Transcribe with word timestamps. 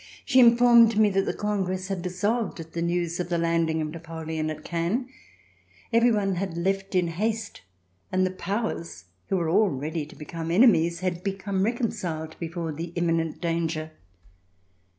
She 0.25 0.39
informed 0.39 0.97
me 0.97 1.11
that 1.11 1.27
the 1.27 1.31
Congress 1.35 1.87
had 1.87 2.01
dissolved 2.01 2.59
at 2.59 2.73
the 2.73 2.81
news 2.81 3.19
of 3.19 3.29
the 3.29 3.37
landing 3.37 3.83
of 3.83 3.91
Nap 3.91 4.09
oleon 4.09 4.49
at 4.49 4.63
Cannes. 4.63 5.07
Every 5.93 6.11
one 6.11 6.37
had 6.37 6.57
left 6.57 6.95
in 6.95 7.07
haste 7.09 7.61
and 8.11 8.25
the 8.25 8.31
Powers 8.31 9.03
who 9.29 9.37
were 9.37 9.47
all 9.47 9.69
ready 9.69 10.07
to 10.07 10.15
become 10.15 10.49
enemies 10.49 11.01
had 11.01 11.23
become 11.23 11.61
reconciled 11.61 12.35
before 12.39 12.71
the 12.71 12.93
imminent 12.95 13.41
danger. 13.41 13.91